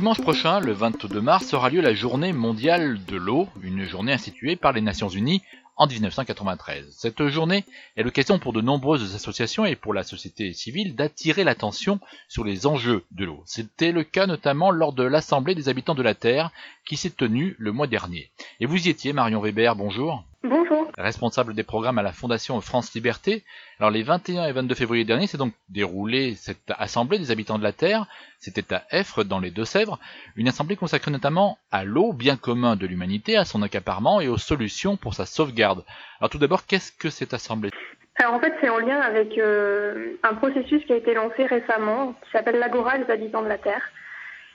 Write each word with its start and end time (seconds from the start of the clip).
Dimanche 0.00 0.22
prochain, 0.22 0.60
le 0.60 0.72
22 0.72 1.20
mars, 1.20 1.52
aura 1.52 1.68
lieu 1.68 1.82
la 1.82 1.92
journée 1.92 2.32
mondiale 2.32 3.04
de 3.04 3.16
l'eau, 3.16 3.50
une 3.60 3.84
journée 3.84 4.14
instituée 4.14 4.56
par 4.56 4.72
les 4.72 4.80
Nations 4.80 5.10
Unies 5.10 5.42
en 5.76 5.86
1993. 5.86 6.86
Cette 6.96 7.26
journée 7.26 7.66
est 7.98 8.02
l'occasion 8.02 8.38
pour 8.38 8.54
de 8.54 8.62
nombreuses 8.62 9.14
associations 9.14 9.66
et 9.66 9.76
pour 9.76 9.92
la 9.92 10.02
société 10.02 10.54
civile 10.54 10.96
d'attirer 10.96 11.44
l'attention 11.44 12.00
sur 12.28 12.44
les 12.44 12.66
enjeux 12.66 13.04
de 13.10 13.26
l'eau. 13.26 13.42
C'était 13.44 13.92
le 13.92 14.02
cas 14.02 14.26
notamment 14.26 14.70
lors 14.70 14.94
de 14.94 15.02
l'Assemblée 15.02 15.54
des 15.54 15.68
habitants 15.68 15.94
de 15.94 16.02
la 16.02 16.14
Terre 16.14 16.50
qui 16.86 16.96
s'est 16.96 17.10
tenue 17.10 17.54
le 17.58 17.70
mois 17.70 17.86
dernier. 17.86 18.30
Et 18.58 18.64
vous 18.64 18.86
y 18.86 18.88
étiez, 18.88 19.12
Marion 19.12 19.42
Weber, 19.42 19.76
bonjour. 19.76 20.24
Bonjour. 20.42 20.90
Responsable 20.96 21.52
des 21.52 21.64
programmes 21.64 21.98
à 21.98 22.02
la 22.02 22.12
Fondation 22.12 22.58
France 22.62 22.94
Liberté. 22.94 23.44
Alors 23.78 23.90
les 23.90 24.02
21 24.02 24.46
et 24.46 24.52
22 24.52 24.74
février 24.74 25.04
dernier 25.04 25.26
s'est 25.26 25.36
donc 25.36 25.52
déroulée 25.68 26.34
cette 26.34 26.72
assemblée 26.78 27.18
des 27.18 27.30
habitants 27.30 27.58
de 27.58 27.62
la 27.62 27.74
Terre. 27.74 28.06
C'était 28.38 28.72
à 28.72 28.84
Effre, 28.90 29.22
dans 29.22 29.38
les 29.38 29.50
Deux-Sèvres. 29.50 29.98
Une 30.36 30.48
assemblée 30.48 30.76
consacrée 30.76 31.10
notamment 31.10 31.58
à 31.70 31.84
l'eau, 31.84 32.14
bien 32.14 32.38
commun 32.38 32.76
de 32.76 32.86
l'humanité, 32.86 33.36
à 33.36 33.44
son 33.44 33.60
accaparement 33.60 34.22
et 34.22 34.28
aux 34.28 34.38
solutions 34.38 34.96
pour 34.96 35.12
sa 35.12 35.26
sauvegarde. 35.26 35.84
Alors 36.20 36.30
tout 36.30 36.38
d'abord, 36.38 36.64
qu'est-ce 36.64 36.90
que 36.90 37.10
cette 37.10 37.34
assemblée? 37.34 37.68
Alors 38.16 38.32
en 38.32 38.40
fait, 38.40 38.54
c'est 38.62 38.70
en 38.70 38.78
lien 38.78 38.98
avec 38.98 39.36
euh, 39.36 40.14
un 40.22 40.34
processus 40.34 40.82
qui 40.86 40.94
a 40.94 40.96
été 40.96 41.12
lancé 41.12 41.44
récemment, 41.44 42.14
qui 42.24 42.30
s'appelle 42.30 42.58
l'Agora 42.58 42.96
des 42.96 43.12
habitants 43.12 43.42
de 43.42 43.48
la 43.48 43.58
Terre. 43.58 43.90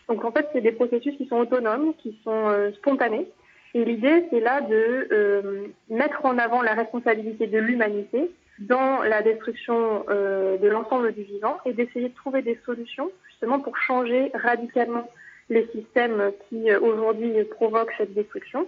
Donc 0.09 0.26
en 0.26 0.31
fait, 0.31 0.48
c'est 0.52 0.62
des 0.62 0.72
processus 0.72 1.16
qui 1.16 1.28
sont 1.28 1.38
autonomes, 1.38 1.94
qui 2.02 2.20
sont 2.23 2.50
euh, 2.50 2.72
spontanés, 2.73 3.28
et 3.76 3.84
l'idée, 3.84 4.26
c'est 4.30 4.40
là 4.40 4.62
de 4.62 5.09
euh, 5.12 5.67
mettre 6.05 6.23
en 6.26 6.38
avant 6.38 6.62
la 6.62 6.73
responsabilité 6.73 7.48
de 7.48 7.58
l'humanité 7.58 8.32
dans 8.59 9.02
la 9.02 9.22
destruction 9.22 10.05
euh, 10.09 10.58
de 10.58 10.68
l'ensemble 10.68 11.14
du 11.14 11.23
vivant 11.23 11.58
et 11.66 11.73
d'essayer 11.73 12.09
de 12.09 12.16
trouver 12.16 12.41
des 12.41 12.59
solutions 12.66 13.09
justement 13.30 13.59
pour 13.59 13.75
changer 13.78 14.31
radicalement 14.33 15.09
les 15.50 15.67
systèmes 15.73 16.31
qui 16.48 16.70
euh, 16.70 16.80
aujourd'hui 16.80 17.33
provoquent 17.45 17.94
cette 17.98 18.14
destruction 18.14 18.67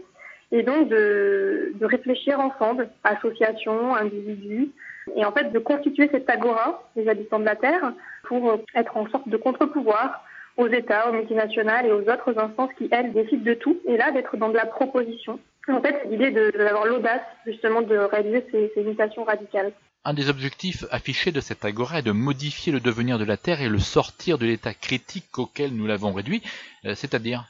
et 0.51 0.63
donc 0.63 0.89
de, 0.89 1.73
de, 1.75 1.85
réfléchir 1.85 2.39
ensemble, 2.39 2.89
associations, 3.03 3.95
individus, 3.95 4.69
et 5.15 5.25
en 5.25 5.31
fait 5.31 5.51
de 5.51 5.59
constituer 5.59 6.09
cette 6.11 6.29
agora 6.29 6.89
des 6.95 7.07
habitants 7.07 7.39
de 7.39 7.45
la 7.45 7.55
Terre 7.55 7.93
pour 8.23 8.61
être 8.73 8.95
en 8.97 9.07
sorte 9.09 9.27
de 9.27 9.37
contre-pouvoir 9.37 10.23
aux 10.55 10.67
États, 10.67 11.09
aux 11.09 11.13
multinationales 11.13 11.85
et 11.85 11.91
aux 11.91 12.09
autres 12.09 12.37
instances 12.37 12.71
qui, 12.77 12.87
elles, 12.91 13.13
décident 13.13 13.43
de 13.43 13.53
tout, 13.53 13.77
et 13.85 13.97
là, 13.97 14.11
d'être 14.11 14.37
dans 14.37 14.49
de 14.49 14.55
la 14.55 14.65
proposition. 14.65 15.39
En 15.69 15.81
fait, 15.81 16.03
l'idée 16.09 16.31
d'avoir 16.31 16.85
l'audace, 16.85 17.21
justement, 17.45 17.81
de 17.81 17.97
réaliser 17.97 18.45
ces, 18.51 18.71
ces 18.73 18.83
mutations 18.83 19.23
radicales. 19.23 19.73
Un 20.05 20.13
des 20.13 20.29
objectifs 20.29 20.85
affichés 20.89 21.31
de 21.31 21.41
cette 21.41 21.65
agora 21.65 21.99
est 21.99 22.03
de 22.03 22.13
modifier 22.13 22.71
le 22.71 22.79
devenir 22.79 23.19
de 23.19 23.25
la 23.25 23.35
Terre 23.35 23.61
et 23.61 23.67
le 23.67 23.79
sortir 23.79 24.37
de 24.37 24.45
l'état 24.45 24.73
critique 24.73 25.37
auquel 25.37 25.71
nous 25.71 25.85
l'avons 25.85 26.13
réduit, 26.13 26.41
euh, 26.85 26.95
c'est-à-dire? 26.95 27.43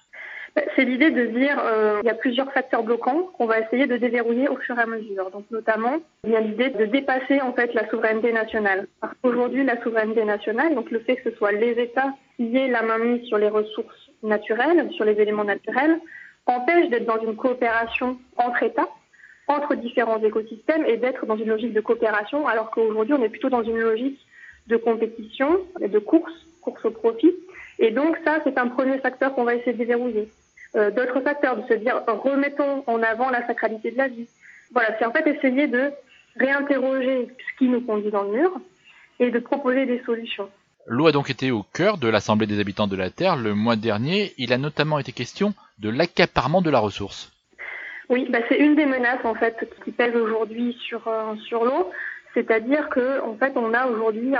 Bah, 0.55 0.63
c'est 0.75 0.85
l'idée 0.85 1.11
de 1.11 1.27
dire 1.27 1.59
euh, 1.59 1.99
il 2.01 2.07
y 2.07 2.09
a 2.09 2.15
plusieurs 2.15 2.51
facteurs 2.51 2.81
bloquants 2.81 3.29
qu'on 3.37 3.45
va 3.45 3.59
essayer 3.59 3.85
de 3.85 3.95
déverrouiller 3.97 4.49
au 4.49 4.57
fur 4.57 4.75
et 4.79 4.81
à 4.81 4.87
mesure. 4.87 5.29
Donc 5.29 5.45
notamment, 5.51 5.97
il 6.23 6.31
y 6.31 6.35
a 6.35 6.41
l'idée 6.41 6.71
de 6.71 6.85
dépasser 6.85 7.41
en 7.41 7.53
fait 7.53 7.75
la 7.75 7.87
souveraineté 7.89 8.33
nationale. 8.33 8.87
Parce 8.99 9.13
qu'aujourd'hui, 9.21 9.63
la 9.63 9.79
souveraineté 9.83 10.23
nationale, 10.23 10.73
donc 10.73 10.89
le 10.89 10.99
fait 11.01 11.17
que 11.17 11.29
ce 11.29 11.37
soit 11.37 11.51
les 11.51 11.79
États 11.79 12.11
qui 12.37 12.57
aient 12.57 12.69
la 12.69 12.81
main 12.81 12.97
mise 12.97 13.23
sur 13.27 13.37
les 13.37 13.49
ressources 13.49 14.09
naturelles, 14.23 14.89
sur 14.93 15.05
les 15.05 15.21
éléments 15.21 15.43
naturels, 15.43 15.99
empêche 16.49 16.89
d'être 16.89 17.05
dans 17.05 17.21
une 17.21 17.35
coopération 17.35 18.17
entre 18.37 18.63
États, 18.63 18.89
entre 19.47 19.75
différents 19.75 20.21
écosystèmes 20.21 20.85
et 20.85 20.97
d'être 20.97 21.25
dans 21.25 21.37
une 21.37 21.47
logique 21.47 21.73
de 21.73 21.81
coopération, 21.81 22.47
alors 22.47 22.69
qu'aujourd'hui, 22.71 23.13
on 23.13 23.23
est 23.23 23.29
plutôt 23.29 23.49
dans 23.49 23.63
une 23.63 23.77
logique 23.77 24.19
de 24.67 24.77
compétition, 24.77 25.59
de 25.79 25.99
course, 25.99 26.33
course 26.61 26.83
au 26.85 26.91
profit. 26.91 27.33
Et 27.79 27.91
donc 27.91 28.17
ça, 28.25 28.39
c'est 28.43 28.57
un 28.57 28.67
premier 28.67 28.97
facteur 28.99 29.33
qu'on 29.33 29.45
va 29.45 29.55
essayer 29.55 29.73
de 29.73 29.77
déverrouiller. 29.77 30.29
Euh, 30.75 30.91
d'autres 30.91 31.21
facteurs, 31.21 31.55
de 31.55 31.67
se 31.67 31.73
dire 31.75 32.03
remettons 32.07 32.83
en 32.87 33.01
avant 33.01 33.29
la 33.29 33.45
sacralité 33.47 33.91
de 33.91 33.97
la 33.97 34.09
vie. 34.09 34.27
Voilà, 34.73 34.89
c'est 34.99 35.05
en 35.05 35.11
fait 35.11 35.25
essayer 35.27 35.67
de 35.67 35.91
réinterroger 36.37 37.27
ce 37.39 37.57
qui 37.57 37.69
nous 37.69 37.81
conduit 37.81 38.11
dans 38.11 38.23
le 38.23 38.31
mur 38.31 38.51
et 39.19 39.31
de 39.31 39.39
proposer 39.39 39.85
des 39.85 40.01
solutions. 40.05 40.49
L'eau 40.85 41.07
a 41.07 41.11
donc 41.11 41.29
été 41.29 41.51
au 41.51 41.63
cœur 41.63 41.97
de 41.97 42.07
l'Assemblée 42.07 42.47
des 42.47 42.59
habitants 42.59 42.87
de 42.87 42.95
la 42.95 43.09
Terre 43.09 43.37
le 43.37 43.53
mois 43.53 43.75
dernier. 43.75 44.33
Il 44.37 44.53
a 44.53 44.57
notamment 44.57 44.99
été 44.99 45.11
question 45.11 45.53
de 45.79 45.89
l'accaparement 45.89 46.61
de 46.61 46.69
la 46.69 46.79
ressource. 46.79 47.31
Oui, 48.09 48.27
bah 48.29 48.39
c'est 48.47 48.57
une 48.57 48.75
des 48.75 48.85
menaces 48.85 49.25
en 49.25 49.35
fait 49.35 49.69
qui 49.83 49.91
pèse 49.91 50.15
aujourd'hui 50.15 50.77
sur 50.87 51.07
euh, 51.07 51.33
l'eau. 51.51 51.91
C'est-à-dire 52.33 52.89
que 52.89 53.21
en 53.21 53.35
fait, 53.35 53.53
on 53.55 53.73
a 53.73 53.87
aujourd'hui 53.87 54.33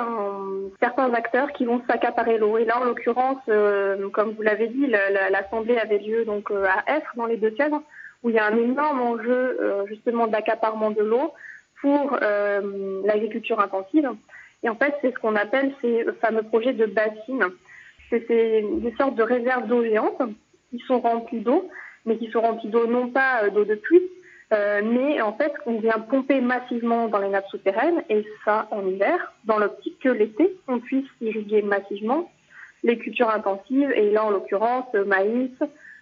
certains 0.80 1.12
acteurs 1.14 1.52
qui 1.52 1.66
vont 1.66 1.81
s'accaparer 1.90 2.38
l'eau. 2.38 2.58
Et 2.58 2.66
là, 2.66 2.80
en 2.80 2.84
l'occurrence, 2.84 3.42
euh, 3.50 4.09
comme 4.09 4.34
vous 4.34 4.42
l'avez 4.44 4.68
dit, 4.68 4.88
l'assemblée 5.31 5.78
avait 5.78 5.97
lieu 5.97 6.24
donc 6.24 6.52
euh, 6.52 6.66
à 6.66 6.97
Effre, 6.97 7.12
dans 7.16 7.26
les 7.26 7.38
Deux-Sèvres, 7.38 7.81
où 8.24 8.30
il 8.30 8.36
y 8.36 8.40
a 8.40 8.46
un 8.46 8.56
énorme 8.56 9.02
enjeu 9.02 9.86
justement 9.88 10.28
d'accaparement 10.28 10.92
de 10.92 11.02
l'eau 11.02 11.34
pour 11.81 12.18
l'agriculture 13.03 13.59
intensive. 13.59 14.09
Et 14.64 14.70
en 14.70 14.76
fait, 14.76 14.94
c'est 15.02 15.14
ce 15.14 15.20
qu'on 15.20 15.36
appelle 15.36 15.74
ces 15.81 16.06
fameux 16.22 16.44
projets 16.44 16.74
de 16.74 16.86
bassines. 16.86 17.46
C'est 18.09 18.28
des 18.28 18.94
sortes 18.97 19.16
de 19.16 19.24
réserves 19.24 19.68
d'eau 19.68 19.84
géantes 19.84 20.22
qui 20.69 20.79
sont 20.88 21.00
remplies 21.00 21.41
d'eau, 21.41 21.69
mais 22.05 22.17
qui 22.17 22.29
sont 22.31 22.41
remplies 22.41 22.69
d'eau 22.69 22.88
non 22.88 23.09
pas 23.09 23.50
d'eau 23.50 23.66
de 23.66 23.75
pluie, 23.75 24.03
euh, 24.53 24.81
mais 24.83 25.22
en 25.22 25.33
fait, 25.33 25.51
on 25.66 25.79
vient 25.79 26.00
pomper 26.00 26.39
massivement 26.39 27.07
dans 27.07 27.19
les 27.19 27.29
nappes 27.29 27.50
souterraines, 27.50 28.03
et 28.09 28.25
ça 28.45 28.67
en 28.72 28.85
hiver, 28.88 29.33
dans 29.44 29.57
l'optique 29.57 30.00
que 30.00 30.09
l'été, 30.09 30.55
on 30.67 30.79
puisse 30.79 31.07
irriguer 31.22 31.61
massivement 31.61 32.31
les 32.83 32.97
cultures 32.97 33.29
intensives, 33.29 33.91
et 33.91 34.11
là 34.11 34.23
en 34.23 34.29
l'occurrence 34.29 34.94
maïs, 34.94 35.51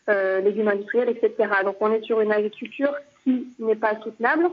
euh, 0.09 0.41
légumes 0.41 0.67
industriels, 0.67 1.09
etc. 1.09 1.49
Donc 1.63 1.77
on 1.79 1.91
est 1.91 2.03
sur 2.03 2.21
une 2.21 2.31
agriculture 2.31 2.93
qui 3.23 3.47
n'est 3.57 3.75
pas 3.75 3.99
soutenable 4.01 4.49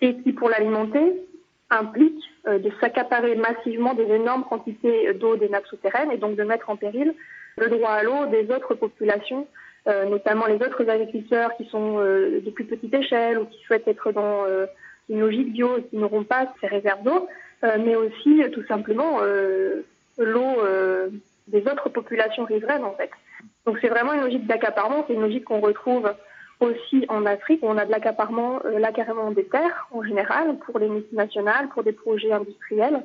et 0.00 0.16
qui, 0.16 0.32
pour 0.32 0.48
l'alimenter, 0.48 1.26
implique 1.70 2.22
euh, 2.46 2.58
de 2.58 2.70
s'accaparer 2.80 3.34
massivement 3.34 3.94
des 3.94 4.04
énormes 4.04 4.44
quantités 4.44 5.12
d'eau 5.14 5.36
des 5.36 5.48
nappes 5.48 5.66
souterraines 5.66 6.12
et 6.12 6.16
donc 6.16 6.36
de 6.36 6.44
mettre 6.44 6.70
en 6.70 6.76
péril 6.76 7.14
le 7.56 7.68
droit 7.68 7.90
à 7.90 8.02
l'eau 8.02 8.26
des 8.26 8.50
autres 8.54 8.74
populations 8.74 9.46
euh, 9.88 10.04
notamment 10.06 10.46
les 10.46 10.56
autres 10.56 10.88
agriculteurs 10.88 11.56
qui 11.56 11.64
sont 11.66 11.98
euh, 11.98 12.40
de 12.40 12.50
plus 12.50 12.64
petite 12.64 12.92
échelle 12.94 13.38
ou 13.38 13.46
qui 13.46 13.62
souhaitent 13.64 13.88
être 13.88 14.12
dans 14.12 14.44
une 15.08 15.20
logique 15.20 15.52
bio 15.52 15.78
et 15.78 15.84
qui 15.84 15.96
n'auront 15.96 16.24
pas 16.24 16.52
ces 16.60 16.66
réserves 16.66 17.04
d'eau, 17.04 17.28
mais 17.62 17.94
aussi 17.94 18.42
tout 18.52 18.64
simplement 18.66 19.20
l'eau 20.18 20.56
des 21.46 21.62
autres 21.68 21.88
populations 21.90 22.44
riveraines 22.44 22.84
en 22.84 22.94
fait. 22.94 23.10
Donc 23.64 23.78
c'est 23.80 23.88
vraiment 23.88 24.14
une 24.14 24.22
logique 24.22 24.46
d'accaparement, 24.48 25.04
c'est 25.06 25.14
une 25.14 25.20
logique 25.20 25.44
qu'on 25.44 25.60
retrouve 25.60 26.12
aussi 26.60 27.04
en 27.08 27.26
Afrique 27.26 27.62
où 27.62 27.66
on 27.66 27.76
a 27.76 27.84
de 27.84 27.90
l'accaparement 27.90 28.60
là 28.78 28.92
carrément 28.92 29.30
des 29.30 29.44
terres 29.44 29.88
en 29.90 30.02
général 30.02 30.56
pour 30.58 30.78
les 30.78 30.88
multinationales, 30.88 31.68
pour 31.68 31.82
des 31.82 31.92
projets 31.92 32.32
industriels, 32.32 33.02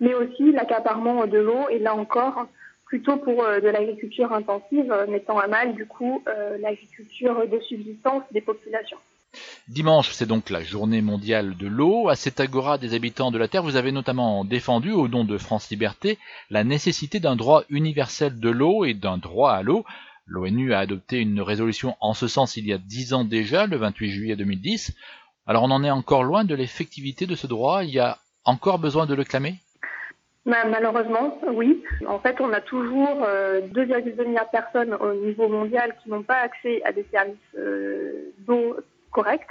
mais 0.00 0.14
aussi 0.14 0.52
l'accaparement 0.52 1.26
de 1.26 1.38
l'eau 1.38 1.68
et 1.70 1.78
là 1.78 1.94
encore 1.94 2.46
plutôt 2.88 3.18
pour 3.18 3.44
euh, 3.44 3.60
de 3.60 3.68
l'agriculture 3.68 4.32
intensive, 4.32 4.90
euh, 4.90 5.06
mettant 5.06 5.38
à 5.38 5.46
mal 5.46 5.74
du 5.74 5.86
coup 5.86 6.22
euh, 6.26 6.58
l'agriculture 6.58 7.46
de 7.46 7.60
subsistance 7.60 8.22
des 8.32 8.40
populations. 8.40 8.96
Dimanche, 9.68 10.10
c'est 10.12 10.26
donc 10.26 10.48
la 10.48 10.62
journée 10.62 11.02
mondiale 11.02 11.54
de 11.56 11.66
l'eau. 11.66 12.08
À 12.08 12.16
cette 12.16 12.40
agora 12.40 12.78
des 12.78 12.94
habitants 12.94 13.30
de 13.30 13.36
la 13.36 13.46
Terre, 13.46 13.62
vous 13.62 13.76
avez 13.76 13.92
notamment 13.92 14.42
défendu, 14.44 14.90
au 14.90 15.06
nom 15.06 15.24
de 15.24 15.36
France 15.36 15.68
Liberté, 15.68 16.18
la 16.48 16.64
nécessité 16.64 17.20
d'un 17.20 17.36
droit 17.36 17.62
universel 17.68 18.40
de 18.40 18.48
l'eau 18.48 18.86
et 18.86 18.94
d'un 18.94 19.18
droit 19.18 19.52
à 19.52 19.62
l'eau. 19.62 19.84
L'ONU 20.28 20.72
a 20.72 20.78
adopté 20.78 21.20
une 21.20 21.40
résolution 21.40 21.96
en 22.00 22.14
ce 22.14 22.28
sens 22.28 22.56
il 22.56 22.66
y 22.66 22.72
a 22.72 22.78
dix 22.78 23.14
ans 23.14 23.24
déjà, 23.24 23.66
le 23.66 23.76
28 23.76 24.10
juillet 24.10 24.36
2010. 24.36 24.94
Alors 25.46 25.64
on 25.64 25.70
en 25.70 25.82
est 25.82 25.90
encore 25.90 26.22
loin 26.22 26.44
de 26.44 26.54
l'effectivité 26.54 27.26
de 27.26 27.34
ce 27.34 27.46
droit, 27.46 27.82
il 27.82 27.90
y 27.90 27.98
a 27.98 28.18
encore 28.44 28.78
besoin 28.78 29.06
de 29.06 29.14
le 29.14 29.24
clamer? 29.24 29.56
Bah, 30.46 30.64
malheureusement, 30.66 31.38
oui. 31.52 31.84
En 32.06 32.18
fait, 32.18 32.40
on 32.40 32.52
a 32.54 32.62
toujours 32.62 33.20
2,2 33.20 33.26
euh, 33.26 34.24
milliards 34.24 34.46
de 34.46 34.50
personnes 34.50 34.94
au 34.94 35.12
niveau 35.12 35.46
mondial 35.48 35.94
qui 36.02 36.08
n'ont 36.08 36.22
pas 36.22 36.38
accès 36.38 36.82
à 36.84 36.92
des 36.92 37.06
services 37.12 37.36
euh, 37.58 38.32
d'eau 38.38 38.76
corrects. 39.10 39.46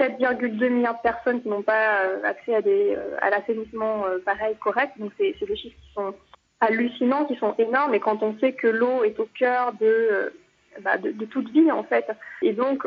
4,2 0.00 0.70
milliards 0.70 0.96
de 0.96 1.02
personnes 1.02 1.42
qui 1.42 1.48
n'ont 1.50 1.62
pas 1.62 2.04
euh, 2.04 2.22
accès 2.24 2.54
à 2.54 3.28
l'assainissement 3.28 4.04
pareil 4.24 4.56
correct. 4.58 4.92
Donc, 4.98 5.12
c'est, 5.18 5.34
des 5.46 5.56
chiffres 5.56 5.76
qui 5.76 5.92
sont 5.94 6.14
hallucinants, 6.62 7.26
qui 7.26 7.36
sont 7.36 7.54
énormes. 7.58 7.94
Et 7.94 8.00
quand 8.00 8.22
on 8.22 8.38
sait 8.38 8.52
que 8.52 8.68
l'eau 8.68 9.04
est 9.04 9.18
au 9.20 9.28
cœur 9.38 9.74
de, 9.80 10.32
bah, 10.82 10.96
de, 10.96 11.24
toute 11.26 11.50
vie, 11.50 11.70
en 11.70 11.82
fait, 11.82 12.06
et 12.40 12.52
donc 12.52 12.86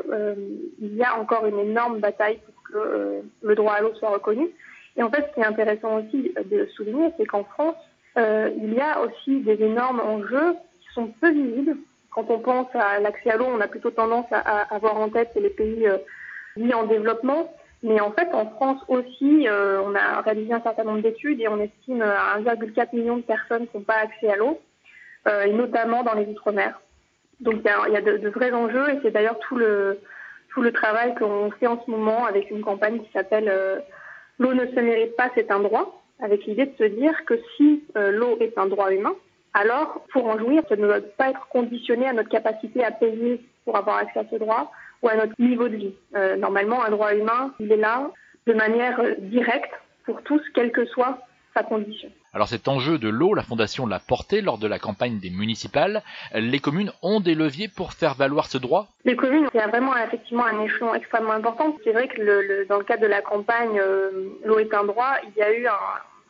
il 0.80 0.95
y 0.95 1.04
a 1.04 1.19
encore 1.19 1.45
une 1.45 1.60
énorme 1.60 2.00
bataille 2.00 2.39
pour 2.45 2.63
que 2.63 3.22
le 3.44 3.56
droit 3.56 3.74
à 3.74 3.81
l'eau 3.81 3.94
soit 3.95 4.10
reconnu. 4.10 4.50
Et 4.98 5.04
en 5.04 5.10
fait, 5.12 5.27
ce 5.30 5.33
qui 5.33 5.42
est 5.42 5.45
intéressant 5.45 6.00
aussi 6.00 6.33
de 6.50 6.66
souligner, 6.75 7.12
c'est 7.18 7.25
qu'en 7.25 7.44
France, 7.44 7.75
euh, 8.18 8.50
il 8.57 8.74
y 8.74 8.80
a 8.80 9.01
aussi 9.01 9.42
des 9.42 9.62
énormes 9.62 10.00
enjeux 10.00 10.56
qui 10.81 10.94
sont 10.94 11.07
peu 11.19 11.31
visibles. 11.31 11.77
Quand 12.12 12.30
on 12.30 12.39
pense 12.39 12.68
à 12.74 13.00
l'accès 13.00 13.31
à 13.31 13.38
l'eau, 13.38 13.48
on 13.48 13.60
a 13.60 13.68
plutôt 13.68 13.92
tendance 13.92 14.27
à, 14.31 14.74
avoir 14.74 14.98
en 14.98 15.10
tête 15.10 15.31
les 15.36 15.50
pays 15.50 15.86
euh, 15.86 15.98
dits 16.56 16.74
en 16.74 16.86
développement. 16.86 17.54
Mais 17.86 18.02
en 18.02 18.12
fait, 18.12 18.34
en 18.34 18.48
France 18.48 18.82
aussi, 18.88 19.48
euh, 19.48 19.80
on 19.86 19.94
a 19.94 20.22
réalisé 20.22 20.52
un 20.52 20.62
certain 20.62 20.86
nombre 20.86 21.04
d'études 21.04 21.40
et 21.40 21.48
on 21.48 21.60
estime 21.60 22.02
à 22.02 22.40
1,4 22.40 22.96
million 22.96 23.18
de 23.18 23.22
personnes 23.22 23.68
qui 23.68 23.78
n'ont 23.78 23.84
pas 23.84 23.98
accès 23.98 24.28
à 24.28 24.36
l'eau, 24.36 24.60
euh, 25.28 25.44
et 25.44 25.54
notamment 25.54 26.02
dans 26.02 26.16
les 26.16 26.26
Outre-mer. 26.26 26.82
Donc 27.42 27.58
il 27.64 27.94
y 27.94 27.96
a, 27.96 28.02
de, 28.02 28.28
vrais 28.30 28.52
enjeux 28.54 28.90
et 28.90 29.00
c'est 29.04 29.12
d'ailleurs 29.12 29.38
tout 29.38 29.56
le, 29.56 30.00
tout 30.50 30.64
le 30.64 30.72
travail 30.72 31.14
qu'on 31.14 31.52
fait 31.52 31.68
en 31.68 31.80
ce 31.86 31.92
moment 31.92 32.26
avec 32.26 32.50
une 32.50 32.62
campagne 32.62 33.02
qui 33.02 33.12
s'appelle 33.12 33.50
euh, 33.50 33.78
L'eau 34.40 34.56
ne 34.56 34.66
se 34.66 34.80
mérite 34.80 35.16
pas, 35.16 35.30
c'est 35.36 35.52
un 35.52 35.60
droit, 35.60 36.04
avec 36.20 36.44
l'idée 36.46 36.66
de 36.66 36.76
se 36.78 36.86
dire 36.86 37.14
que 37.26 37.36
si 37.56 37.84
l'eau 37.96 38.38
est 38.42 38.58
un 38.58 38.66
droit 38.66 38.92
humain, 38.92 39.14
alors 39.54 40.04
pour 40.12 40.26
en 40.26 40.38
jouir, 40.38 40.64
ça 40.68 40.76
ne 40.76 40.82
doit 40.82 41.02
pas 41.18 41.30
être 41.30 41.48
conditionné 41.50 42.08
à 42.08 42.14
notre 42.14 42.30
capacité 42.30 42.84
à 42.84 42.92
payer 42.92 43.40
pour 43.64 43.78
avoir 43.78 43.98
accès 43.98 44.20
à 44.20 44.26
ce 44.30 44.36
droit 44.36 44.72
ou 45.06 45.10
à 45.10 45.16
notre 45.16 45.34
niveau 45.40 45.68
de 45.69 45.75
vie. 45.75 45.94
Euh, 46.16 46.36
normalement, 46.36 46.84
un 46.84 46.90
droit 46.90 47.13
humain, 47.13 47.54
il 47.60 47.72
est 47.72 47.78
là 47.78 48.10
de 48.48 48.54
manière 48.54 49.00
directe 49.19 49.72
pour 50.06 50.22
tous, 50.24 50.42
quelle 50.54 50.72
que 50.72 50.86
soit 50.86 51.19
sa 51.56 51.63
condition. 51.63 52.10
Alors 52.34 52.48
cet 52.50 52.68
enjeu 52.68 52.98
de 52.98 53.07
l'eau, 53.07 53.34
la 53.34 53.44
Fondation 53.44 53.88
l'a 53.88 54.00
porté 54.00 54.42
lors 54.42 54.57
de 54.57 54.68
la 54.68 54.78
campagne 54.78 55.19
des 55.19 55.30
municipales. 55.30 56.04
Les 56.34 56.60
communes 56.60 56.92
ont 57.02 57.22
des 57.22 57.34
leviers 57.34 57.69
pour 57.69 57.94
faire 57.94 58.13
valoir 58.13 58.48
ce 58.48 58.57
droit? 58.57 58.88
Les 59.06 59.16
communes, 59.16 59.48
c'est 59.54 59.66
vraiment 59.68 59.96
effectivement 59.96 60.46
un 60.46 60.62
échelon 60.62 60.94
extrêmement 60.94 61.31
important. 61.31 61.78
C'est 61.84 61.94
vrai 61.94 62.08
que 62.08 62.22
le, 62.22 62.66
dans 62.68 62.78
le 62.78 62.84
cadre 62.84 63.04
de 63.04 63.08
la 63.08 63.22
campagne 63.22 63.80
euh, 63.80 64.30
L'eau 64.44 64.60
est 64.60 64.74
un 64.74 64.84
droit, 64.84 65.13
il 65.24 65.40
y 65.40 65.42
a 65.42 65.54
eu 65.58 65.66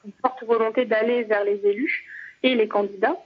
une 0.05 0.13
forte 0.21 0.43
volonté 0.43 0.85
d'aller 0.85 1.23
vers 1.23 1.43
les 1.43 1.59
élus 1.65 2.05
et 2.43 2.53
les 2.53 2.67
candidats 2.67 3.17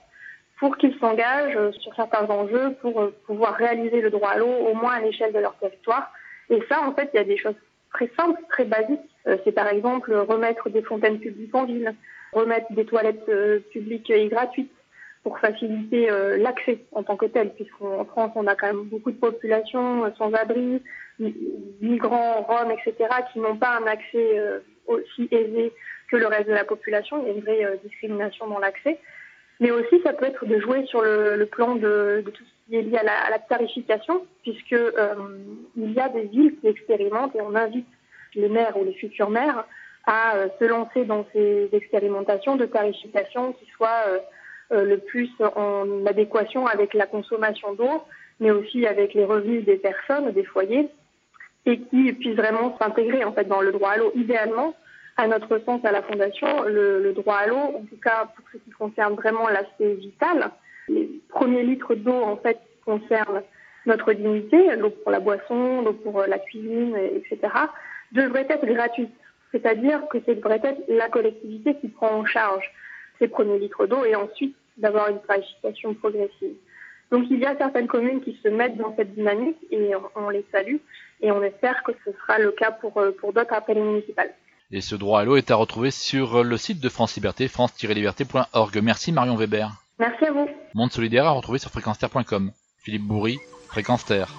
pour 0.60 0.76
qu'ils 0.76 0.96
s'engagent 0.98 1.70
sur 1.78 1.94
certains 1.96 2.26
enjeux 2.26 2.74
pour 2.82 3.00
euh, 3.00 3.16
pouvoir 3.26 3.54
réaliser 3.54 4.02
le 4.02 4.10
droit 4.10 4.30
à 4.30 4.38
l'eau, 4.38 4.46
au 4.46 4.74
moins 4.74 4.92
à 4.92 5.00
l'échelle 5.00 5.32
de 5.32 5.38
leur 5.38 5.56
territoire. 5.56 6.12
Et 6.50 6.62
ça, 6.68 6.82
en 6.82 6.92
fait, 6.92 7.08
il 7.12 7.16
y 7.16 7.20
a 7.20 7.24
des 7.24 7.38
choses 7.38 7.54
très 7.94 8.10
simples, 8.16 8.40
très 8.50 8.66
basiques. 8.66 9.00
Euh, 9.26 9.38
c'est 9.42 9.52
par 9.52 9.68
exemple 9.68 10.14
remettre 10.14 10.68
des 10.68 10.82
fontaines 10.82 11.18
publiques 11.18 11.54
en 11.54 11.64
ville, 11.64 11.94
remettre 12.32 12.70
des 12.72 12.84
toilettes 12.84 13.28
euh, 13.30 13.60
publiques 13.72 14.10
et 14.10 14.28
gratuites 14.28 14.70
pour 15.22 15.38
faciliter 15.38 16.08
l'accès 16.38 16.78
en 16.92 17.02
tant 17.02 17.14
que 17.14 17.26
tel, 17.26 17.52
puisqu'en 17.52 18.06
France, 18.06 18.32
on 18.36 18.46
a 18.46 18.54
quand 18.54 18.68
même 18.68 18.84
beaucoup 18.84 19.10
de 19.10 19.18
populations 19.18 20.10
sans 20.16 20.32
abri, 20.32 20.82
migrants, 21.18 22.40
roms, 22.40 22.70
etc., 22.70 23.06
qui 23.30 23.38
n'ont 23.38 23.58
pas 23.58 23.78
un 23.82 23.86
accès 23.86 24.40
aussi 24.86 25.28
aisé 25.30 25.74
que 26.10 26.16
le 26.16 26.26
reste 26.26 26.48
de 26.48 26.54
la 26.54 26.64
population. 26.64 27.22
Il 27.22 27.26
y 27.26 27.30
a 27.32 27.34
une 27.34 27.42
vraie 27.42 27.80
discrimination 27.84 28.46
dans 28.46 28.60
l'accès. 28.60 28.98
Mais 29.60 29.70
aussi, 29.70 30.00
ça 30.02 30.14
peut 30.14 30.24
être 30.24 30.46
de 30.46 30.58
jouer 30.58 30.86
sur 30.86 31.02
le, 31.02 31.44
plan 31.44 31.74
de, 31.74 32.24
tout 32.24 32.42
ce 32.42 32.68
qui 32.70 32.76
est 32.76 32.82
lié 32.82 32.96
à 32.96 33.30
la, 33.30 33.38
tarification, 33.38 34.24
puisque 34.42 34.72
euh, 34.72 35.14
il 35.76 35.92
y 35.92 36.00
a 36.00 36.08
des 36.08 36.22
villes 36.22 36.56
qui 36.60 36.66
expérimentent 36.66 37.36
et 37.36 37.42
on 37.42 37.54
invite 37.54 37.86
les 38.34 38.48
maires 38.48 38.76
ou 38.78 38.84
les 38.84 38.94
futurs 38.94 39.28
maires 39.28 39.66
à 40.06 40.36
euh, 40.36 40.48
se 40.58 40.64
lancer 40.64 41.04
dans 41.04 41.26
ces 41.34 41.68
expérimentations 41.72 42.56
de 42.56 42.64
tarification 42.64 43.52
qui 43.52 43.66
soient 43.76 44.04
euh, 44.72 44.84
le 44.84 44.96
plus 44.96 45.30
en 45.56 46.06
adéquation 46.06 46.66
avec 46.66 46.94
la 46.94 47.06
consommation 47.06 47.74
d'eau, 47.74 48.02
mais 48.38 48.50
aussi 48.50 48.86
avec 48.86 49.12
les 49.12 49.26
revenus 49.26 49.64
des 49.66 49.76
personnes, 49.76 50.30
des 50.32 50.44
foyers, 50.44 50.88
et 51.66 51.78
qui 51.78 52.12
puissent 52.14 52.36
vraiment 52.36 52.78
s'intégrer 52.78 53.24
en 53.24 53.32
fait 53.32 53.44
dans 53.44 53.60
le 53.60 53.72
droit 53.72 53.90
à 53.90 53.96
l'eau 53.98 54.10
idéalement 54.14 54.74
à 55.20 55.26
notre 55.26 55.58
sens, 55.64 55.84
à 55.84 55.92
la 55.92 56.02
Fondation, 56.02 56.62
le, 56.62 57.12
droit 57.12 57.36
à 57.36 57.46
l'eau, 57.46 57.56
en 57.56 57.84
tout 57.88 57.98
cas 58.02 58.28
pour 58.34 58.44
ce 58.52 58.58
qui 58.58 58.70
concerne 58.70 59.14
vraiment 59.14 59.48
l'aspect 59.48 59.94
vital, 59.94 60.50
les 60.88 61.08
premiers 61.28 61.62
litres 61.62 61.94
d'eau, 61.94 62.22
en 62.22 62.36
fait, 62.36 62.58
concernent 62.84 63.42
notre 63.86 64.12
dignité, 64.12 64.76
l'eau 64.76 64.90
pour 64.90 65.10
la 65.12 65.20
boisson, 65.20 65.82
l'eau 65.82 65.92
pour 65.92 66.22
la 66.26 66.38
cuisine, 66.38 66.96
etc., 66.96 67.38
devraient 68.12 68.46
être 68.48 68.66
gratuites. 68.66 69.12
C'est-à-dire 69.52 70.00
que 70.08 70.18
ce 70.26 70.32
devrait 70.32 70.60
être 70.62 70.82
la 70.88 71.08
collectivité 71.08 71.76
qui 71.80 71.88
prend 71.88 72.10
en 72.10 72.24
charge 72.24 72.70
ces 73.18 73.28
premiers 73.28 73.58
litres 73.58 73.86
d'eau 73.86 74.04
et 74.04 74.14
ensuite 74.14 74.56
d'avoir 74.78 75.08
une 75.08 75.20
tarification 75.20 75.94
progressive. 75.94 76.54
Donc 77.10 77.24
il 77.28 77.40
y 77.40 77.46
a 77.46 77.56
certaines 77.56 77.88
communes 77.88 78.20
qui 78.22 78.38
se 78.42 78.48
mettent 78.48 78.76
dans 78.76 78.94
cette 78.96 79.14
dynamique 79.14 79.58
et 79.70 79.92
on, 80.14 80.30
les 80.30 80.44
salue 80.52 80.76
et 81.20 81.30
on 81.30 81.42
espère 81.42 81.82
que 81.82 81.92
ce 82.04 82.12
sera 82.12 82.38
le 82.38 82.52
cas 82.52 82.70
pour, 82.70 82.92
pour 83.18 83.32
d'autres 83.32 83.52
appels 83.52 83.82
municipales. 83.82 84.32
Et 84.72 84.80
ce 84.80 84.94
droit 84.94 85.20
à 85.20 85.24
l'eau 85.24 85.36
est 85.36 85.50
à 85.50 85.56
retrouver 85.56 85.90
sur 85.90 86.44
le 86.44 86.56
site 86.56 86.80
de 86.80 86.88
France 86.88 87.16
Liberté, 87.16 87.48
france-liberté.org. 87.48 88.80
Merci 88.82 89.10
Marion 89.10 89.34
Weber. 89.34 89.72
Merci 89.98 90.26
à 90.26 90.32
vous. 90.32 90.48
Monde 90.74 90.92
solidaire 90.92 91.26
à 91.26 91.30
retrouver 91.30 91.58
sur 91.58 91.70
fréquenceterre.com. 91.70 92.52
Philippe 92.78 93.02
Bourri, 93.02 93.38
Fréquence 93.68 94.04
Terre. 94.04 94.32